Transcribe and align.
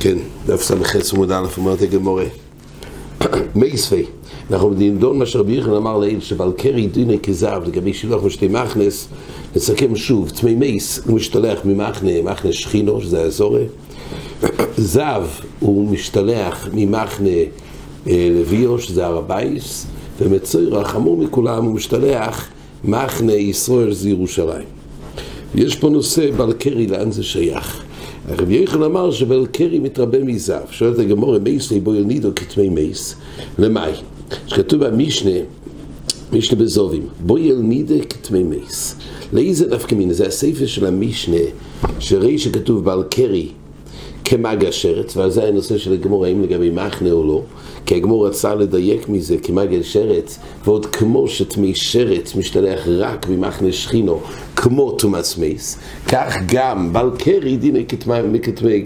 כן, 0.00 0.18
דף 0.46 0.62
ס"ח 0.62 1.12
עמוד 1.14 1.32
א' 1.32 1.46
אומרת 1.56 1.82
הגמורה. 1.82 2.24
מייספי 3.54 4.04
אנחנו 4.50 4.70
נדון 4.70 5.18
מה 5.18 5.26
שרבי 5.26 5.56
יחנן 5.56 5.74
אמר 5.74 5.98
לעיל 5.98 6.20
שבעל 6.20 6.52
קרי 6.52 6.86
דיני 6.86 7.18
כזהב 7.18 7.68
לגבי 7.68 7.94
שילוח 7.94 8.24
משתי 8.24 8.48
מכנס 8.48 9.08
נסכם 9.56 9.96
שוב, 9.96 10.30
תמי 10.30 10.54
מייס 10.54 11.00
הוא 11.06 11.16
משתלח 11.16 11.58
ממחנה, 11.64 12.22
מחנה 12.22 12.52
שכינו 12.52 13.00
שזה 13.00 13.22
האזורי. 13.22 13.64
זהב 14.76 15.24
הוא 15.60 15.88
משתלח 15.90 16.68
ממחנה 16.72 17.28
אה, 18.08 18.28
לביו 18.30 18.78
שזה 18.78 19.06
הר 19.06 19.18
הבייס 19.18 19.86
ומצויר 20.18 20.78
החמור 20.78 21.16
מכולם 21.16 21.64
הוא 21.64 21.74
משתלח 21.74 22.48
מחנה 22.84 23.32
ישראל 23.32 23.92
זה 23.92 24.08
ירושלים 24.08 24.75
יש 25.56 25.76
פה 25.76 25.88
נושא 25.88 26.30
בעל 26.30 26.52
קרי 26.52 26.86
לאן 26.86 27.12
זה 27.12 27.22
שייך 27.22 27.82
רבי 28.28 28.62
יחנן 28.62 28.82
אמר 28.82 29.10
שבלקרי 29.10 29.78
מתרבה 29.78 30.24
מזהב. 30.24 30.70
שואלת 30.70 30.98
הגמורה, 30.98 31.38
מייס 31.38 31.72
לי 31.72 31.80
בו 31.80 31.94
ילנידו 31.94 32.28
כתמי 32.36 32.68
מייס, 32.68 33.16
למאי? 33.58 33.92
שכתוב 34.46 34.84
במשנה, 34.84 35.30
משנה 36.32 36.58
בזובים, 36.58 37.06
בו 37.20 37.38
ילנידה 37.38 38.04
כתמי 38.08 38.42
מייס. 38.42 38.96
לאיזה 39.32 39.74
נפקא 39.74 39.94
מינה? 39.94 40.12
זה 40.12 40.26
הספר 40.26 40.66
של 40.66 40.86
המשנה, 40.86 41.36
שראי 41.98 42.38
שכתוב 42.38 42.84
בלקרי 42.84 43.48
כמגה 44.28 44.72
שרץ, 44.72 45.16
ועל 45.16 45.30
זה 45.30 45.44
הנושא 45.44 45.78
של 45.78 45.92
הגמור, 45.92 46.24
האם 46.24 46.42
לגבי 46.42 46.70
מחנה 46.70 47.10
או 47.10 47.24
לא, 47.24 47.42
כי 47.86 47.94
הגמור 47.94 48.26
רצה 48.26 48.54
לדייק 48.54 49.08
מזה 49.08 49.36
כמגה 49.42 49.82
שרץ, 49.82 50.38
ועוד 50.64 50.86
כמו 50.86 51.28
שתמי 51.28 51.74
שרץ 51.74 52.34
משתלח 52.34 52.80
רק 52.86 53.28
ממחנה 53.28 53.72
שכינו, 53.72 54.20
כמו 54.56 54.92
תומאס 54.92 55.38
מייס, 55.38 55.78
כך 56.08 56.36
גם 56.46 56.92
בלקרי 56.92 57.56
דיני 57.56 57.84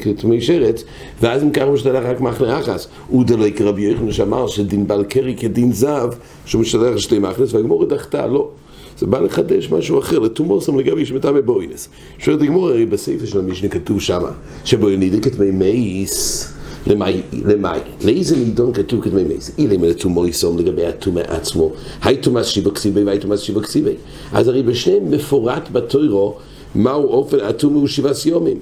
כתמי 0.01 0.41
שרץ, 0.41 0.85
ואז 1.21 1.43
אם 1.43 1.51
ככה 1.51 1.67
משתלח 1.71 2.05
רק 2.05 2.21
מחנה 2.21 2.59
אחס, 2.61 2.89
הוא 3.09 3.25
דלוי 3.25 3.53
כרבי 3.53 3.83
יוחנן 3.83 4.13
שאמר 4.13 4.47
שדין 4.47 4.87
בלקרי 4.87 5.37
כדין 5.37 5.73
זהב, 5.73 6.11
שהוא 6.47 6.63
משתלח 6.63 6.99
שתי 6.99 7.19
מחנס, 7.19 7.55
והגמור 7.55 7.85
דחתה, 7.85 8.27
לא. 8.27 8.49
זה 8.99 9.07
בא 9.07 9.21
לחדש 9.21 9.71
משהו 9.71 9.99
אחר, 9.99 10.19
לתומוסם 10.19 10.79
לגבי 10.79 11.07
שמתה 11.07 11.33
בבוינס. 11.33 11.89
שואלת 12.19 12.43
הגמור, 12.43 12.69
הרי 12.69 12.87
בספר 12.87 13.27
של 13.27 13.39
המשנה 13.39 13.69
כתוב 13.69 14.01
שמה, 14.01 14.31
שבוינידי 14.65 15.21
כתמי 15.21 15.51
מייס, 15.51 16.49
למאי, 16.87 17.23
למאי, 17.33 17.81
לאיזה 18.05 18.37
נידון 18.37 18.73
כתוב 18.73 19.05
כתמי 19.05 19.25
מייס? 19.25 19.51
אילי 19.59 19.77
מלתומו 19.77 20.27
יסום 20.27 20.59
לגבי 20.59 20.87
התומה 20.87 21.21
עצמו, 21.21 21.73
היי 22.03 22.17
תומאס 22.17 22.47
שיבו 22.47 22.71
קסיבי 22.71 23.05
והי 23.05 23.19
תומאס 23.19 23.41
שיבו 23.41 23.61
קסיבי. 23.61 23.95
אז 24.33 24.49
הרי 24.49 24.63
בשניהם 24.63 25.11
מפורט 25.11 25.69
בתוירו 25.73 26.37
מהו 26.75 27.07
אופן 27.07 27.41
התומה 27.41 27.79
הוא 27.79 27.89
שבעה 27.89 28.15
סיומים. 28.15 28.57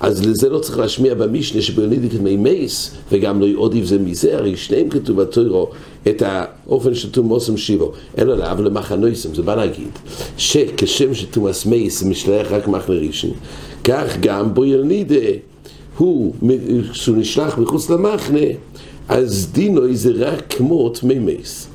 אז 0.00 0.26
לזה 0.26 0.48
לא 0.48 0.58
צריך 0.58 0.78
להשמיע 0.78 1.14
במשנה 1.14 1.62
שבוינידי 1.62 2.10
כתמי 2.10 2.36
מייס, 2.36 2.90
וגם 3.12 3.40
לא 3.40 3.46
יודיב 3.46 3.84
זה 3.84 3.98
מזה, 3.98 4.36
הרי 4.36 4.56
שניהם 4.56 4.88
כתוב 4.88 5.22
בתוירו 5.22 5.70
את 6.08 6.22
האופן 6.26 6.94
של 6.94 7.10
תומוסם 7.10 7.56
שיבו, 7.56 7.92
אלא 8.18 8.36
לאו 8.36 8.62
למחנויסם, 8.62 9.34
זה 9.34 9.42
בא 9.42 9.54
להגיד 9.54 9.88
שכשם 10.36 11.14
שתומאס 11.14 11.66
מייס 11.66 12.02
משלח 12.02 12.46
רק 12.50 12.68
מחנה 12.68 12.96
ראשון, 12.96 13.30
כך 13.84 14.16
גם 14.20 14.54
בוינידי 14.54 15.38
הוא, 15.96 16.34
כשהוא 16.92 17.16
נשלח 17.16 17.58
מחוץ 17.58 17.90
למחנה, 17.90 18.46
אז 19.08 19.48
דינוי 19.52 19.96
זה 19.96 20.10
רק 20.16 20.54
כמו 20.56 20.88
תמי 20.88 21.18
מייס. 21.18 21.68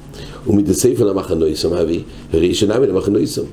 ומדסייפה 0.48 1.06
למחנויסום 1.06 1.74
אבי, 1.74 2.04
ראשונה 2.34 2.80
מן 2.80 2.90
המחנויסום. 2.90 3.46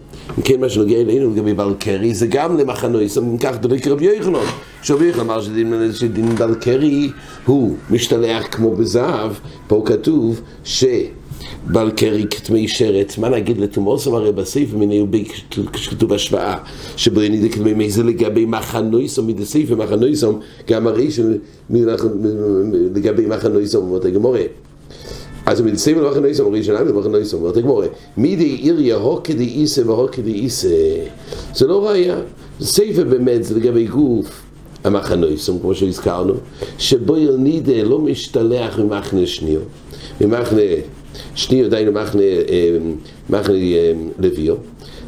כן, 0.45 0.61
מה 0.61 0.69
שנוגע 0.69 1.01
אלינו 1.01 1.31
לגבי 1.31 1.55
בעל 1.55 1.75
קרי, 1.79 2.15
זה 2.15 2.27
גם 2.27 2.57
למחנויסום, 2.57 3.31
אם 3.31 3.39
כך 3.39 3.57
דולי 3.61 3.81
כרבי 3.81 4.05
יוחנן. 4.05 4.39
שרבי 4.83 5.05
יוחנן 5.05 5.21
אמר 5.21 5.43
שדין, 5.93 6.35
בעל 6.39 6.55
קרי 6.55 7.11
הוא 7.47 7.77
משתלח 7.91 8.47
כמו 8.51 8.77
בזהב, 8.77 9.33
פה 9.69 9.83
כתוב 9.86 10.41
ש... 10.65 10.85
בעל 11.67 11.91
כתמי 12.31 12.69
שרת, 12.69 13.19
מה 13.19 13.29
נגיד 13.29 13.59
לתומוסם 13.59 14.15
הרי 14.15 14.33
בסעיף 14.33 14.75
מיני 14.75 15.07
כשכתוב 15.73 16.13
השוואה 16.13 16.59
שבריני 16.97 17.48
דקתמי 17.48 17.73
מי 17.73 17.91
זה 17.91 18.03
לגבי 18.03 18.45
מחנויסום 18.45 19.27
מדסעיף 19.27 19.69
ומחנויסום 19.73 20.41
גם 20.70 20.86
הרי 20.86 21.09
לגבי 22.95 23.27
מחנויסום 23.27 23.89
אומרת 23.89 24.05
הגמורה 24.05 24.41
אז 25.46 25.61
מדסעיף 25.61 25.98
ומחנויסום 25.98 26.55
ראשונה 26.55 26.80
ומחנויסום 26.86 27.40
אומרת 27.40 27.57
הגמורה 27.57 27.86
מי 28.17 28.36
די 28.36 28.45
עיריה 28.45 28.96
הוקי 28.96 29.34
די 29.34 29.45
איסה 29.45 29.83
והוקי 29.86 30.23
די 30.23 30.33
איסה 30.33 30.68
זה 31.55 31.67
לא 31.67 31.86
ראייה. 31.89 32.18
סעיפה 32.61 33.05
באמת 33.05 33.45
זה 33.45 33.55
לגבי 33.55 33.86
גוף. 33.86 34.42
המחנויסום 34.85 35.58
כמו 35.58 35.74
שהזכרנו 35.74 36.35
שבו 36.79 37.17
ילנידה 37.17 37.83
לא 37.83 37.98
משתלח 37.98 38.79
ממחנה 38.79 39.27
שניו 39.27 39.61
ממחנה 40.20 40.62
שני 41.35 41.64
עדיין 41.64 41.89
מחנה, 41.89 42.23
מחנה 43.30 43.55
לביו, 44.18 44.55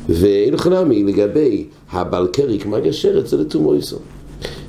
ואין 0.09 0.57
חנמי 0.57 1.05
לגבי 1.05 1.65
הבלקרי 1.91 2.59
כמגה 2.59 2.93
שרת 2.93 3.27
זה 3.27 3.37
לתומו 3.37 3.75
איסו. 3.75 3.97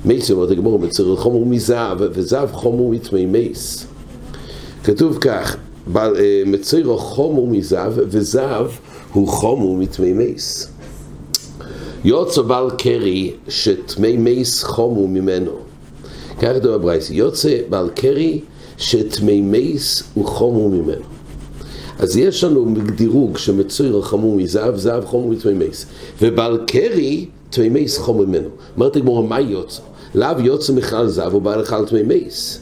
מייס 0.04 0.30
אומרת 0.30 0.50
הגמור 0.50 0.78
מציר 0.78 1.16
חומר 1.16 1.44
מזהב, 1.44 1.98
וזהב 2.00 2.52
חומר 2.52 2.90
מתמי 2.90 3.26
מייס. 3.26 3.86
כתוב 4.84 5.18
כך, 5.20 5.56
מציר 6.46 6.96
חומר 6.96 7.44
מזהב, 7.44 7.92
וזהב 7.96 8.66
הוא 9.12 9.28
חומר 9.28 9.80
מתמי 9.80 10.12
מייס. 10.12 10.68
יוצא 12.04 12.42
בעל 12.42 12.70
קרי 12.78 13.32
שתמי 13.48 14.16
מייס 14.16 14.64
חומו 14.64 15.08
ממנו. 15.08 15.50
כך 16.38 16.48
כתוב 16.58 16.72
הברייס, 16.72 17.10
יוצא 17.10 17.56
בעל 17.68 17.88
קרי 17.94 18.40
שתמי 18.78 19.40
מייס 19.40 20.02
הוא 20.14 20.26
חומו 20.26 20.68
ממנו. 20.68 21.04
אז 21.98 22.16
יש 22.16 22.44
לנו 22.44 22.74
דירוג 22.96 23.38
שמצוי 23.38 23.90
רחמו 23.90 24.36
מזהב, 24.36 24.76
זהב 24.76 25.04
חומו 25.04 25.28
מתמימייס. 25.28 25.86
ובעל 26.22 26.58
קרי, 26.66 27.26
תמימייס 27.50 27.98
חומו 27.98 28.26
ממנו. 28.26 28.48
אומרת 28.76 28.96
הגמורה, 28.96 29.28
מה 29.28 29.40
יוצא? 29.40 29.82
לאו 30.14 30.40
יוצא 30.40 30.72
מכלל 30.72 31.06
זהב, 31.06 31.32
הוא 31.32 31.42
בא 31.42 31.56
לך 31.56 31.72
על 31.72 31.86
תמימייס. 31.86 32.60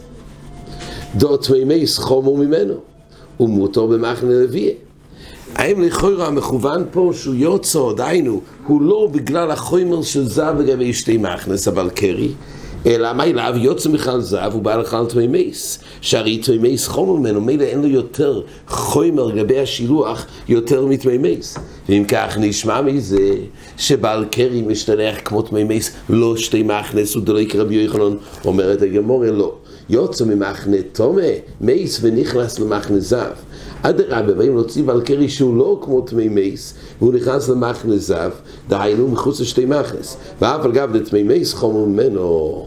דו 1.14 1.36
תמימייס 1.36 1.98
חומו 1.98 2.36
ממנו. 2.36 2.74
ומותו 3.40 3.88
במחנה 3.88 4.30
לוויה. 4.30 4.72
האם 5.54 5.82
לכאורה 5.82 6.26
המכוון 6.26 6.84
פה 6.90 7.10
שהוא 7.14 7.34
יוצא, 7.34 7.80
דהיינו, 7.96 8.40
הוא 8.66 8.82
לא 8.82 9.08
בגלל 9.12 9.50
החומר 9.50 10.02
של 10.02 10.28
זהב 10.28 10.60
לגבי 10.60 10.92
שתי 10.92 11.16
מכנס, 11.16 11.68
אבל 11.68 11.90
קרי, 11.90 12.28
אלא 12.86 13.12
מה 13.12 13.24
אליו 13.24 13.54
יוצא 13.56 13.88
מכלל 13.88 14.20
זהב 14.20 14.52
הוא 14.52 14.62
בא 14.62 14.76
לכלל 14.76 15.06
תמי 15.06 15.26
מייס 15.26 15.78
שהרי 16.00 16.38
תמי 16.38 16.58
מייס 16.58 16.88
חומר 16.88 17.12
ממנו 17.12 17.40
מילא 17.40 17.64
אין 17.64 17.82
לו 17.82 17.88
יותר 17.88 18.42
חומר 18.68 19.26
לגבי 19.26 19.58
השילוח 19.58 20.26
יותר 20.48 20.86
מתמי 20.86 21.18
מייס 21.18 21.58
ואם 21.88 22.04
כך 22.08 22.38
נשמע 22.40 22.80
מזה 22.80 23.34
שבעל 23.76 24.24
קרי 24.30 24.62
משתלח 24.62 25.16
כמו 25.24 25.42
תמי 25.42 25.64
מייס 25.64 25.92
לא 26.08 26.36
שתי 26.36 26.62
מכנס 26.62 27.16
ודלוי 27.16 27.46
כרבי 27.46 27.74
יוחנן 27.74 28.16
אומרת 28.44 28.82
הגמורה 28.82 29.30
לא 29.30 29.54
יוצא 29.88 30.24
ממחנה 30.24 30.76
תומה 30.92 31.22
מייס 31.60 31.98
ונכנס 32.02 32.58
למחנה 32.58 33.00
זהב 33.00 33.32
אדרבה, 33.82 34.34
באים 34.34 34.54
להוציא 34.54 34.84
בעל 34.84 35.00
קרי 35.00 35.28
שהוא 35.28 35.56
לא 35.56 35.80
כמו 35.84 36.00
תמי 36.00 36.28
מייס, 36.28 36.74
והוא 36.98 37.14
נכנס 37.14 37.48
למחנה 37.48 37.96
זב, 37.96 38.30
דהיינו 38.68 39.08
מחוץ 39.08 39.40
לשתי 39.40 39.64
מחנות. 39.64 40.16
ואף 40.40 40.64
על 40.64 40.72
גב 40.72 40.96
דטמא 40.96 41.22
מת 41.22 41.54
חמור 41.54 41.86
ממנו. 41.86 42.66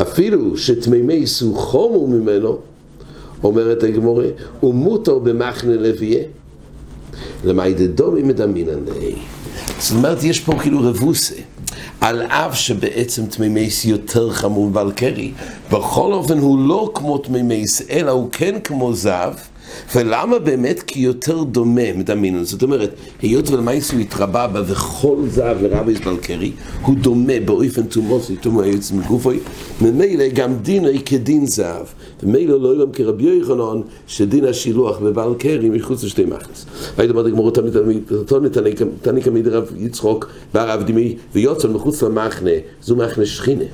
אפילו 0.00 0.56
שטמא 0.56 1.02
מת 1.02 1.40
הוא 1.40 1.56
חמור 1.56 2.06
ממנו, 2.06 2.58
אומרת 3.44 3.82
הגמרא, 3.82 4.26
ומותר 4.62 5.20
במחנה 5.20 5.76
לוויה. 5.76 6.24
למאי 7.44 7.74
דדמי 7.74 8.22
מדמינן. 8.22 8.84
זאת 9.78 9.96
אומרת, 9.96 10.24
יש 10.24 10.40
פה 10.40 10.52
כאילו 10.60 10.80
רבותא. 10.82 11.34
על 12.04 12.22
אף 12.22 12.54
שבעצם 12.54 13.26
טמא 13.26 13.48
מת 13.48 13.84
יותר 13.84 14.30
חמור 14.32 14.66
מבעל 14.70 14.92
קרי, 14.92 15.32
בכל 15.72 16.12
אופן 16.12 16.38
הוא 16.38 16.58
לא 16.58 16.90
כמו 16.94 17.18
טמא 17.18 17.42
מת, 17.42 17.82
אלא 17.90 18.10
הוא 18.10 18.28
כן 18.32 18.60
כמו 18.64 18.94
זב, 18.94 19.34
ולמה 19.94 20.38
באמת? 20.38 20.82
כי 20.82 21.00
יותר 21.00 21.42
דומה 21.42 21.92
מדמינו. 21.96 22.44
זאת 22.44 22.62
אומרת, 22.62 22.94
היות 23.22 23.50
ולמייס 23.50 23.92
הוא 23.92 24.00
התרבה 24.00 24.46
בה 24.46 24.62
וכל 24.66 25.16
זהב 25.28 25.62
לרבי 25.62 25.94
בלקרי, 25.94 26.52
הוא 26.82 26.96
דומה 26.96 27.40
באופן 27.44 27.82
תומוסי, 27.82 28.36
תומו 28.36 28.62
היועץ 28.62 28.92
מגופוי, 28.92 29.38
ממילא 29.80 30.24
גם 30.34 30.54
דינוי 30.54 31.02
כדין 31.06 31.46
זהב. 31.46 31.86
ומילא 32.22 32.60
לא 32.60 32.84
גם 32.84 32.92
כרבי 32.92 33.24
יוחנן, 33.24 33.80
שדין 34.06 34.44
השילוח 34.44 34.98
בבלקרי 34.98 35.70
מחוץ 35.70 36.04
לשתי 36.04 36.24
מחנס. 36.24 36.66
והיית 36.96 37.10
אומרת 37.10 37.26
הגמור 37.26 37.50
תני 39.02 39.22
כמיד 39.22 39.48
רב 39.48 39.70
יצחוק 39.76 40.30
והרב 40.54 40.82
דימי 40.82 41.16
ויוצא 41.34 41.68
מחוץ 41.68 42.02
למחנה, 42.02 42.50
זו 42.82 42.96
מחנה 42.96 43.26
שכינה. 43.26 43.64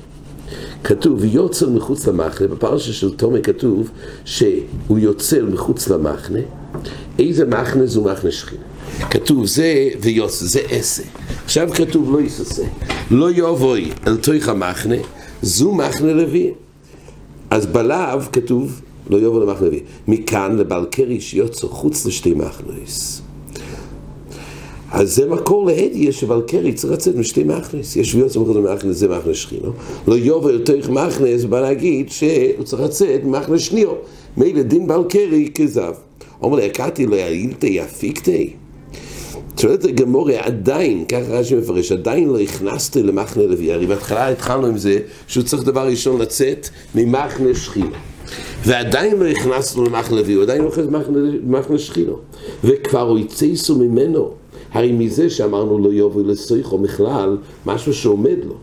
כתוב, 0.83 1.23
יוצא 1.23 1.65
מחוץ 1.65 2.07
למחנה, 2.07 2.47
בפרשה 2.47 2.93
של 2.93 3.15
תומא 3.15 3.41
כתוב 3.43 3.89
שהוא 4.25 4.99
יוצא 4.99 5.41
מחוץ 5.41 5.87
למחנה, 5.87 6.39
איזה 7.19 7.45
מחנה 7.45 7.85
זו 7.85 8.03
מחנה 8.03 8.31
שכינה. 8.31 8.63
כתוב 9.09 9.45
זה 9.45 9.89
ויוצא, 10.01 10.45
זה 10.45 10.59
עשה. 10.69 11.03
עכשיו 11.45 11.69
כתוב 11.75 12.11
לא 12.13 12.21
יססה, 12.21 12.63
לא 13.11 13.31
יבואי 13.31 13.91
אל 14.07 14.17
תוך 14.17 14.47
המחנה, 14.47 14.95
זו 15.41 15.71
מחנה 15.71 16.13
לוי. 16.13 16.53
אז 17.49 17.65
בלאו 17.65 18.19
כתוב 18.31 18.81
לא 19.09 19.17
יבוא 19.17 19.45
למחנה 19.45 19.67
לוי. 19.67 19.83
מכאן 20.07 20.57
לבעל 20.57 20.85
קרי 20.91 21.21
שיוצא 21.21 21.67
חוץ 21.67 22.05
לשתי 22.05 22.33
מחנויס. 22.33 23.21
אז 24.91 25.15
זה 25.15 25.25
מקור 25.25 25.65
להדיה 25.65 26.11
שבעל 26.11 26.41
קרי 26.41 26.73
צריך 26.73 26.93
לצאת 26.93 27.15
משתי 27.15 27.43
מחנס. 27.43 27.95
יש 27.95 28.15
ויוצא 28.15 28.39
מחוץ 28.39 28.55
למחנס, 28.55 28.95
זה 28.95 29.07
מחנס 29.07 29.35
שכינו. 29.35 29.71
לא 30.07 30.15
יובו 30.15 30.49
יותר 30.49 30.91
מחנס, 30.91 31.43
בא 31.43 31.61
להגיד 31.61 32.09
שהוא 32.09 32.63
צריך 32.63 32.81
לצאת 32.81 33.23
ממחנס 33.23 33.61
שניו. 33.61 33.89
מילא 34.37 34.61
דין 34.61 34.87
בעל 34.87 35.03
קרי 35.03 35.49
כזב. 35.55 35.93
אומר 36.41 36.57
לי, 36.57 36.65
הקעתי 36.65 37.05
לא 37.05 37.15
יעילתי 37.15 37.67
יפיקתי. 37.67 38.53
שואלת 39.57 39.85
הגמורי, 39.85 40.37
עדיין, 40.37 41.05
ככה 41.05 41.21
רש"י 41.29 41.55
מפרש, 41.55 41.91
עדיין 41.91 42.29
לא 42.29 42.39
הכנסתי 42.39 43.03
למחנה 43.03 43.43
לוי. 43.43 43.73
הרי 43.73 43.87
בהתחלה 43.87 44.29
התחלנו 44.29 44.67
עם 44.67 44.77
זה 44.77 44.99
שהוא 45.27 45.43
צריך 45.43 45.63
דבר 45.63 45.87
ראשון 45.87 46.21
לצאת 46.21 46.69
ממחנה 46.95 47.55
שכינו. 47.55 47.89
ועדיין 48.65 49.17
לא 49.17 49.25
הכנסנו 49.25 49.83
למחנה 49.83 50.17
לוי, 50.17 50.33
הוא 50.33 50.43
עדיין 50.43 50.61
לא 50.61 50.67
נכנס 50.67 50.85
למחנה 51.43 51.77
שכינו. 51.77 52.17
וכבר 52.63 53.09
הוא 53.09 53.19
יצאסו 53.19 53.75
ממנו. 53.75 54.40
הרי 54.71 54.91
מזה 54.91 55.29
שאמרנו 55.29 55.79
לא 55.79 55.89
יובו 55.89 56.23
לסויכו 56.23 56.77
בכלל, 56.77 57.37
משהו 57.65 57.93
שעומד 57.93 58.37
לו. 58.47 58.55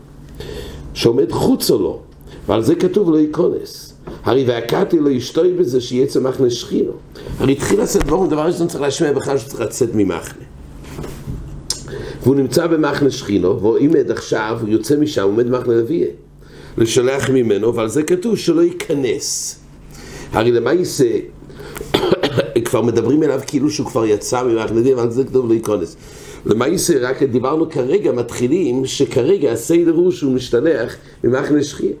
שעומד 0.93 1.31
חוצו 1.31 1.79
לו. 1.79 1.99
ועל 2.47 2.63
זה 2.63 2.75
כתוב 2.75 3.11
לא 3.11 3.17
ייכונס. 3.17 3.93
הרי 4.23 4.45
והקעתי 4.47 4.99
לו 4.99 5.17
אשתוי 5.17 5.53
בזה 5.53 5.81
שיצא 5.81 6.19
מחנה 6.19 6.49
שכינו. 6.49 6.91
הרי 7.39 7.51
התחיל 7.51 7.79
לעשות 7.79 8.03
דברים, 8.03 8.29
דבר 8.29 8.45
ראשון 8.45 8.67
צריך 8.67 8.81
להשמיע 8.81 9.13
בכלל 9.13 9.37
שצריך 9.37 9.61
לצאת 9.61 9.89
ממחנה. 9.95 10.43
והוא 12.23 12.35
נמצא 12.35 12.67
במחנה 12.67 13.11
שכינו, 13.11 13.59
והוא 13.59 13.77
עימד 13.77 14.11
עכשיו, 14.11 14.57
הוא 14.61 14.69
יוצא 14.69 14.97
משם, 14.97 15.23
עומד 15.23 15.47
במחנה 15.47 15.73
לוויה. 15.73 16.07
לשלח 16.77 17.29
ממנו, 17.29 17.75
ועל 17.75 17.89
זה 17.89 18.03
כתוב 18.03 18.37
שלא 18.37 18.61
ייכנס. 18.61 19.59
הרי 20.31 20.51
למה 20.51 20.73
יישא, 20.73 21.17
כבר 22.65 22.81
מדברים 22.81 23.23
אליו 23.23 23.41
כאילו 23.47 23.69
שהוא 23.69 23.87
כבר 23.87 24.05
יצא 24.05 24.43
ממחנה 24.43 24.77
לוויה, 24.77 24.97
ועל 24.97 25.11
זה 25.11 25.23
כתוב 25.23 25.51
ייכנס. 25.51 25.95
למה 26.45 26.67
יישא, 26.67 26.97
רק 27.01 27.23
דיברנו 27.23 27.69
כרגע, 27.69 28.11
מתחילים, 28.11 28.85
שכרגע 28.85 29.51
הסדר 29.51 29.93
הוא 29.93 30.11
שהוא 30.11 30.33
משתלח 30.33 30.95
ממחנה 31.23 31.63
שכינו. 31.63 31.93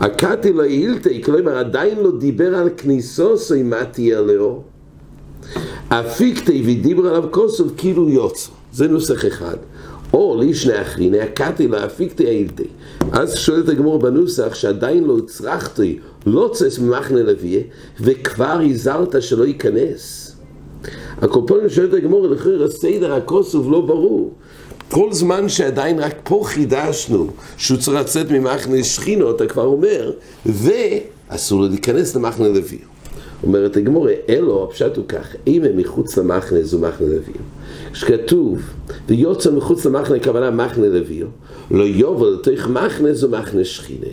הקאטי 0.00 0.52
לא 0.52 0.64
אילתי, 0.64 1.22
כלומר 1.22 1.58
עדיין 1.58 1.98
לא 1.98 2.10
דיבר 2.18 2.54
על 2.54 2.70
כניסו 2.76 3.38
סיימתי 3.38 4.16
אלאו, 4.16 4.62
אפיקתי 5.88 6.62
ודיבר 6.66 7.06
עליו 7.08 7.24
כוסוב 7.30 7.72
כאילו 7.76 8.08
יוצא. 8.08 8.50
זה 8.72 8.88
נוסח 8.88 9.26
אחד. 9.26 9.56
או 10.12 10.36
לישני 10.40 10.82
אחריני, 10.82 11.20
הקאתי 11.20 11.68
לא 11.68 11.84
אפיקתי 11.84 12.26
אילתי. 12.26 12.64
אז 13.12 13.34
שואלת 13.34 13.68
הגמור 13.68 13.98
בנוסח 13.98 14.54
שעדיין 14.54 15.04
לא 15.04 15.18
הצרכתי, 15.18 15.98
לא 16.26 16.50
צס 16.52 16.78
ממחנה 16.78 17.22
לוי, 17.22 17.62
וכבר 18.00 18.60
הזהרת 18.70 19.22
שלא 19.22 19.44
ייכנס. 19.44 20.36
הקופונים 21.22 21.68
שואלת 21.68 21.94
הגמור, 21.94 22.28
לכן 22.28 22.50
הסדר 22.64 23.14
הכוסוב 23.14 23.72
לא 23.72 23.80
ברור. 23.80 24.34
כל 24.90 25.12
זמן 25.12 25.48
שעדיין 25.48 25.98
רק 25.98 26.14
פה 26.24 26.42
חידשנו 26.44 27.26
שהוא 27.56 27.78
צריך 27.78 28.00
לצאת 28.00 28.30
ממחנה 28.30 28.84
שכינו, 28.84 29.30
אתה 29.30 29.46
כבר 29.46 29.66
אומר, 29.66 30.12
ואסור 30.46 31.60
לו 31.60 31.68
להיכנס 31.68 32.16
למחנה 32.16 32.48
לוי. 32.48 32.78
אומרת 33.42 33.76
הגמורה, 33.76 34.12
אלו, 34.28 34.64
הפשט 34.64 34.96
הוא 34.96 35.04
כך, 35.08 35.34
אם 35.46 35.64
הם 35.64 35.76
מחוץ 35.76 36.16
למחנה 36.16 36.62
זו 36.62 36.78
מחנה 36.78 37.06
לוי. 37.06 37.34
כשכתוב, 37.92 38.60
ויוצא 39.08 39.50
מחוץ 39.50 39.86
למחנה, 39.86 40.16
הכוונה 40.16 40.50
מחנה 40.50 40.86
לוי, 40.88 41.22
לא 41.70 41.84
יובל 41.84 42.28
לתוך 42.28 42.68
מחנה 42.68 43.14
זו 43.14 43.28
מחנה 43.28 43.64
שכינה. 43.64 44.06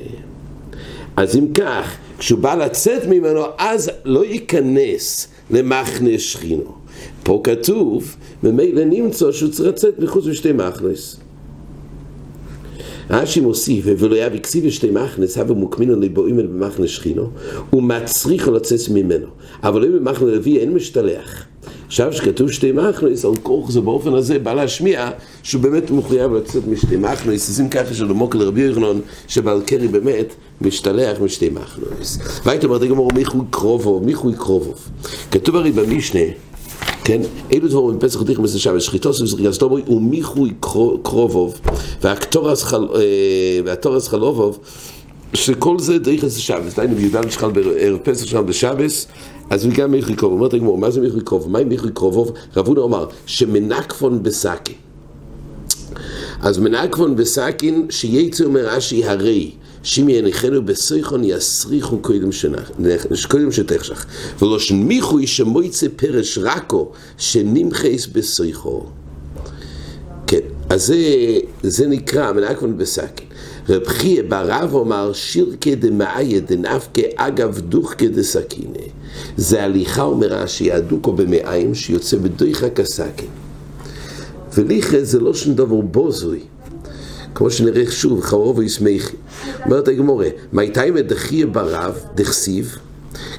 אז 1.17 1.35
אם 1.35 1.47
כך, 1.53 1.95
כשהוא 2.17 2.39
בא 2.39 2.55
לצאת 2.55 3.05
ממנו, 3.05 3.41
אז 3.57 3.91
לא 4.05 4.25
ייכנס 4.25 5.27
למחנה 5.51 6.19
שכינו. 6.19 6.75
פה 7.23 7.41
כתוב, 7.43 8.15
ממילא 8.43 8.83
נמצא 8.83 9.31
שהוא 9.31 9.51
צריך 9.51 9.69
לצאת 9.69 9.99
מחוץ 9.99 10.25
לשתי 10.25 10.51
מחנס. 10.51 11.17
רש"י 13.09 13.39
מוסיף, 13.39 13.85
ולא 13.87 14.15
היה 14.15 14.29
בכסיב 14.29 14.69
שתי 14.69 14.91
מחנס, 14.91 15.37
הווה 15.37 15.55
מוקמינו 15.55 15.95
לבואים 15.99 16.39
אל 16.39 16.47
במחנה 16.47 16.87
שכינו, 16.87 17.29
ומצריך 17.73 18.47
לצאת 18.47 18.89
ממנו. 18.93 19.27
אבל 19.63 19.85
אם 19.85 19.91
במחנה 19.91 20.27
לוי 20.27 20.57
אין 20.57 20.73
משתלח. 20.73 21.45
עכשיו 21.87 22.13
שכתוב 22.13 22.51
שתי 22.51 22.71
מחנס, 22.71 23.25
על 23.25 23.35
כוח 23.43 23.71
זה 23.71 23.81
באופן 23.81 24.13
הזה 24.13 24.39
בא 24.39 24.53
להשמיע 24.53 25.09
שהוא 25.43 25.61
באמת 25.61 25.91
מחויב 25.91 26.33
לצאת 26.33 26.67
משתי 26.67 26.97
מחנס, 26.97 27.49
אז 27.49 27.61
אם 27.61 27.69
ככה 27.69 27.93
שלא 27.93 28.15
מוקל 28.15 28.41
רבי 28.41 28.61
ירנון, 28.61 29.01
שבעל 29.27 29.61
קרי 29.61 29.87
באמת 29.87 30.33
משתלח 30.61 31.19
משתי 31.21 31.49
מחנס. 31.49 32.19
והיית 32.45 32.63
אומרת, 32.63 32.81
גמור, 32.81 33.11
מיכוי 33.15 33.45
קרובו, 33.49 33.99
מיכוי 33.99 34.33
קרובו. 34.33 34.73
כתוב 35.31 35.55
הרי 35.55 35.71
במשנה, 35.71 36.19
כן? 37.03 37.21
אילו 37.51 37.67
דבורים 37.67 37.99
בפסח 37.99 38.21
דיך 38.21 38.39
מסר 38.39 38.57
שבת, 38.57 38.81
שחיתוס 38.81 39.21
וזריקה 39.21 39.51
סטומרי 39.51 39.81
ומיכוי 39.87 40.53
קרובוב 41.03 41.59
והתורס 43.65 44.07
חלובוב 44.07 44.59
שכל 45.33 45.79
זה 45.79 45.99
דריך 45.99 46.23
את 46.23 46.29
השבס, 46.29 46.75
דיינו 46.75 46.95
בי"ד 46.95 47.29
שחל 47.29 47.51
בערב 47.51 47.97
פסח 48.03 48.25
שם 48.25 48.45
בשבס 48.45 49.07
אז 49.49 49.65
הוא 49.65 49.73
גם 49.73 49.91
מיכוי 49.91 50.15
קרובוב, 50.15 50.39
אומרת 50.39 50.53
הגמור, 50.53 50.77
מה 50.77 50.91
זה 50.91 51.01
מיכוי 51.01 51.21
קרובוב? 51.21 51.51
מה 51.51 51.59
עם 51.59 51.69
מיכוי 51.69 51.91
קרובוב? 51.91 52.31
רבונה 52.55 52.81
אומר, 52.81 53.07
שמנקפון 53.25 54.23
בסכין. 54.23 54.75
אז 56.41 56.57
מנקפון 56.57 57.15
בסכין 57.15 57.87
שייצא 57.89 58.43
אומר 58.43 58.67
רש"י 58.67 59.05
הרי 59.05 59.51
שאם 59.83 60.09
יניחנו 60.09 60.65
בסויכון 60.65 61.23
יסריחו 61.23 61.97
קודם 61.99 62.31
שתחשך. 63.51 64.05
ולא 64.41 64.59
שמיכוי 64.59 65.27
שמויצא 65.27 65.87
פרש 65.95 66.37
רקו 66.37 66.91
שנמחס 67.17 68.07
בסויכו 68.07 68.85
כן, 70.27 70.39
אז 70.69 70.85
זה, 70.85 70.97
זה 71.63 71.87
נקרא 71.87 72.31
מנקבון 72.31 72.77
בסכין 72.77 73.26
רב 73.69 73.87
חייא 73.87 74.23
ברב 74.27 74.73
אומר 74.73 75.13
שירקה 75.13 75.75
דמאיה 75.75 76.39
דנפקה 76.39 77.01
אגב 77.15 77.59
דוחקה 77.59 78.05
דסכינה 78.05 78.85
זה 79.37 79.63
הליכה 79.63 80.03
אומר 80.03 80.27
רש"י 80.27 80.71
הדוקו 80.71 81.13
במעיים 81.13 81.75
שיוצא 81.75 82.17
בדויכה 82.17 82.69
כסכין 82.69 83.29
וליכה 84.53 85.03
זה 85.03 85.19
לא 85.19 85.33
שום 85.33 85.53
דבר 85.53 85.81
בוזוי 85.81 86.39
כמו 87.37 87.51
שנראה 87.51 87.91
שוב, 87.91 88.21
חרוב 88.21 88.57
וישמחי. 88.57 89.15
אומרת 89.65 89.87
הגמורה, 89.87 90.27
מייתי 90.53 90.91
מדחיה 90.91 91.45
ברב, 91.45 91.99
דכסיב, 92.15 92.77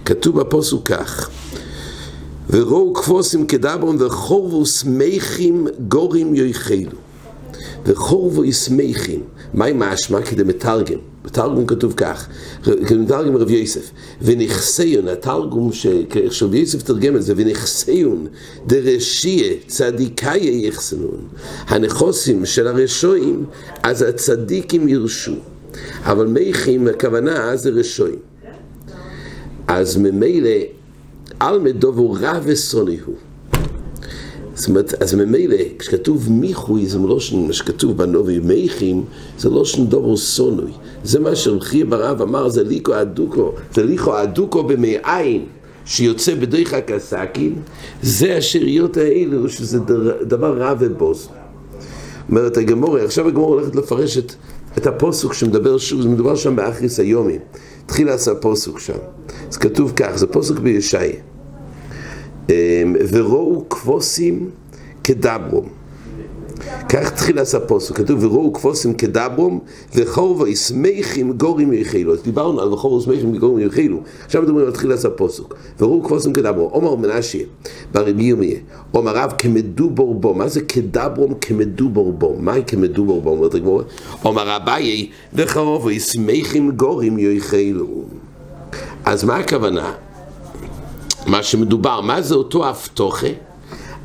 כתוב 0.05 0.41
בפוסוק 0.41 0.89
כך, 0.89 1.31
וראו 2.51 2.95
כפוסים 2.95 3.47
כדברון 3.47 4.03
וחורבו 4.03 4.67
שמחים 4.67 5.67
גורים 5.89 6.35
יויכלו. 6.35 7.08
וחורבו 7.87 8.45
ישמחים, 8.45 9.23
מהי 9.55 9.73
משמע? 9.75 10.23
כדי 10.23 10.43
מתרגם. 10.43 10.99
בתרגום 11.25 11.67
כתוב 11.67 11.93
כך, 11.97 12.29
מתרגם 12.91 13.37
רב 13.37 13.51
יוסף, 13.51 13.91
ונכסיון, 14.23 15.09
התרגום 15.09 15.71
שרב 16.31 16.55
יוסף 16.55 16.83
תרגם 16.83 17.17
את 17.17 17.23
זה, 17.23 17.35
ונכסיון 17.37 18.27
דרשיה 18.67 19.55
צדיקאי 19.67 20.67
יחסנון, 20.67 21.29
הנכוסים 21.67 22.47
של 22.47 22.67
הרשועים, 22.67 23.45
אז 23.83 24.03
הצדיקים 24.03 24.89
ירשו, 24.89 25.35
אבל 26.03 26.27
מייכים, 26.27 26.89
הכוונה 26.89 27.57
זה 27.57 27.71
רשועים. 27.71 28.19
אז 29.69 29.97
ממילא, 29.97 30.51
על 31.41 31.59
מדובו 31.59 32.13
רע 32.13 32.41
ושונא 32.45 32.95
הוא. 33.05 33.15
זאת 34.59 34.69
אומרת, 34.69 35.03
אז 35.03 35.15
ממילא, 35.15 35.57
כשכתוב 35.79 36.33
מיחוי, 36.33 36.87
זה 36.87 36.99
לא 36.99 37.19
מה 37.47 37.53
שכתוב 37.53 37.97
בנובי 37.97 38.39
מייכים, 38.39 39.05
זה 39.39 39.51
לא 39.51 39.65
שום 39.65 39.87
דבר 39.87 40.17
סונוי. 40.17 40.71
זה 41.05 41.21
מה 41.21 41.37
שרחי 41.37 41.85
ברב 41.85 42.23
אמר, 42.23 42.49
זה 42.49 42.65
ליקו 42.65 43.01
אדוקו, 43.01 43.53
זה 43.75 43.85
ליקו 43.85 44.23
אדוקו 44.23 44.63
במעיים, 44.63 45.47
שיוצא 45.85 46.35
בדרך 46.35 46.75
הקסקין, 46.75 47.55
זה 48.03 48.37
השאריות 48.37 48.97
האלו, 48.97 49.49
שזה 49.49 49.79
דבר 50.23 50.59
רע 50.59 50.75
ובוז. 50.81 51.29
אומרת 52.29 52.57
הגמורה, 52.57 53.03
עכשיו 53.03 53.29
הגמורה 53.29 53.61
הולכת 53.61 53.77
לפרש 53.77 54.19
את, 54.19 54.33
את 54.79 54.87
הפוסוק 54.87 55.35
שמדבר 55.35 55.79
שוב, 55.79 56.03
זה 56.03 56.09
מדובר 56.09 56.37
שם 56.37 56.57
באחריס 56.57 57.01
היומי. 57.01 57.39
התחיל 57.85 58.07
לעשות 58.07 58.39
הפוסוק 58.39 58.81
שם. 58.81 58.99
אז 59.51 59.57
כתוב 59.57 59.93
כך, 59.97 60.13
זה 60.17 60.27
פוסוק 60.27 60.59
בישעיה. 60.59 61.38
וראו 63.11 63.69
כבוסים 63.69 64.51
כדברום. 65.05 65.69
כך 66.89 67.11
תחילת 67.11 67.55
הפוסק, 67.55 67.97
כתוב 67.97 68.25
וראו 68.25 68.53
כבוסם 68.53 68.93
כדברום 68.93 69.61
וחורבו 69.95 70.47
ישמחים 70.47 71.33
גורים 71.33 71.73
יחילו. 71.73 72.13
אז 72.13 72.23
דיברנו 72.23 72.61
על 72.61 72.73
וחורבו 72.73 72.99
ישמחים 72.99 73.37
גורים 73.37 73.67
יחילו. 73.67 74.01
עכשיו 74.25 74.43
מדברים 74.43 74.67
על 74.67 74.73
תחילת 74.73 75.05
הפוסק. 75.05 75.45
וראו 75.81 76.03
כבוסם 76.05 76.33
כדברום. 76.33 76.71
עומר 76.71 76.95
מנשה 76.95 77.39
ברבי 77.93 78.23
ירמיה. 78.23 78.57
עומר 78.91 79.17
רב 79.17 79.33
כמדובור 79.39 80.15
בו. 80.15 80.35
מה 80.35 80.49
זה 80.49 80.61
כדברום 80.61 81.35
כמדובור 81.41 82.13
בו? 82.13 82.37
מהי 82.39 82.63
כמדובור 82.67 83.23
בו? 83.23 83.31
אומרת 83.31 83.55
הגמורה. 83.55 83.85
עומר 84.23 84.57
אביי 84.57 85.09
וחורבו 85.35 85.91
ישמחים 85.91 86.71
גורים 86.71 87.19
יחילו. 87.19 87.87
אז 89.05 89.25
מה 89.25 89.37
הכוונה? 89.37 89.93
מה 91.29 91.43
שמדובר, 91.43 92.01
מה 92.01 92.23
זה 92.23 92.35
אותו 92.35 92.69
הפתוחה? 92.69 93.27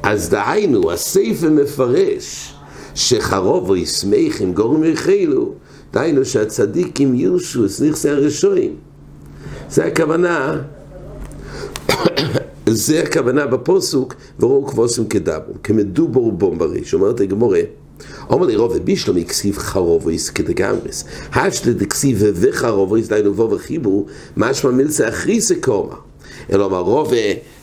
אז 0.04 0.30
דהיינו, 0.30 0.92
הסייפה 0.92 1.50
מפרש 1.50 2.54
שחרוב 2.96 3.70
או 3.70 3.76
ישמח 3.76 4.42
עם 4.42 4.54
גורם 4.54 4.84
יחילו, 4.84 5.54
דהיינו 5.94 6.26
שהצדיקים 6.26 7.16
ירשו 7.16 7.66
את 7.66 7.72
נכסי 7.82 8.10
הרשועים. 8.10 8.76
זה 9.70 9.86
הכוונה, 9.86 10.62
זה 12.66 13.04
הכוונה 13.04 13.48
בפוסוק, 13.48 14.16
וראו 14.40 14.68
כבוסם 14.68 15.06
כדבו, 15.06 15.54
כמדובור 15.64 16.32
בום 16.32 16.58
בריש, 16.58 16.94
אומרת 16.94 17.20
הגמורה, 17.20 17.62
אומר 18.30 18.48
לי 18.48 18.56
רובה 18.56 18.80
בישלומי 18.80 19.26
כסיב 19.26 19.58
חרוב 19.58 20.06
ויס 20.06 20.30
כדגמרס, 20.30 21.04
השלה 21.34 21.74
דכסיב 21.74 22.24
וחרוב 22.34 22.92
ויס 22.92 23.08
דיינו 23.08 23.34
בו 23.34 23.50
וחיבור, 23.52 24.06
משמע 24.38 24.72
מילצה 24.72 25.10
אחריסה 25.10 25.56
קומה. 25.62 25.96
אלא 26.52 26.66
אמר 26.66 26.80
רובה 26.80 27.18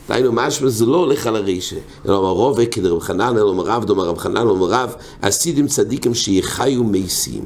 דהיינו 0.08 0.32
משמע 0.32 0.68
זה 0.68 0.86
לא 0.86 0.96
הולך 0.96 1.26
על 1.26 1.36
הרישה, 1.36 1.76
אלא 2.06 2.18
אמר 2.18 2.30
רובה 2.30 2.66
כדרב 2.66 3.00
חנן, 3.00 3.36
אלא 3.36 3.50
אמר 3.50 3.64
רב, 3.64 3.84
דומר 3.84 4.04
רב 4.04 4.18
חנן, 4.18 4.36
אלא 4.36 4.52
אמר 4.52 4.66
רב, 4.66 4.94
עשידים 5.22 5.66
צדיקים 5.66 6.14
שיחיו 6.14 6.84
מייסים. 6.84 7.44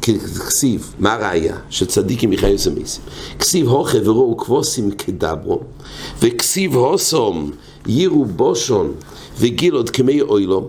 כדכסיב, 0.00 0.94
מה 0.98 1.12
הראיה? 1.12 1.56
שצדיקים 1.70 2.32
יחיו 2.32 2.56
מייסים. 2.74 3.02
כסיב 3.38 3.68
הוכה 3.68 3.98
וראו 4.04 4.36
כבוסים 4.36 4.90
כדברו, 4.90 5.60
וכסיב 6.22 6.76
הוסום 6.76 7.50
yiru 7.86 8.24
בושון 8.36 8.92
וגילוד 9.38 9.90
כמי 9.90 10.20
אוילום. 10.20 10.68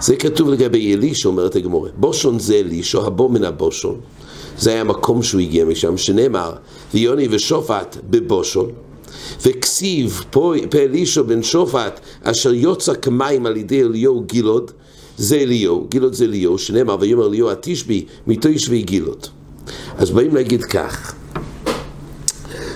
זה 0.00 0.16
כתוב 0.16 0.48
לגבי 0.48 0.94
אלישו, 0.94 1.28
אומרת 1.28 1.56
הגמורה. 1.56 1.90
בושון 1.96 2.38
זה 2.38 2.54
אלישו, 2.54 3.06
הבו 3.06 3.28
מן 3.28 3.44
הבושון. 3.44 4.00
זה 4.58 4.70
היה 4.70 4.80
המקום 4.80 5.22
שהוא 5.22 5.40
הגיע 5.40 5.64
משם, 5.64 5.96
שנאמר, 5.96 6.52
ויוני 6.94 7.28
ושופט 7.30 7.96
בבושון, 8.10 8.70
וכסיב 9.46 10.24
פה 10.30 10.54
אלישו 10.74 11.24
בן 11.24 11.42
שופט, 11.42 12.00
אשר 12.22 12.54
יוצא 12.54 12.94
כמים 12.94 13.46
על 13.46 13.56
ידי 13.56 13.82
אליהו 13.82 14.24
גילוד, 14.24 14.70
זה 15.18 15.36
אליהו, 15.36 15.86
גילוד 15.90 16.14
זה 16.14 16.24
אליהו, 16.24 16.58
שנאמר, 16.58 16.96
ויאמר 17.00 17.26
אליהו 17.26 17.50
התשבי, 17.50 18.04
מתשבי 18.26 18.82
גילוד. 18.82 19.26
אז 19.98 20.10
באים 20.10 20.34
להגיד 20.34 20.64
כך, 20.64 21.14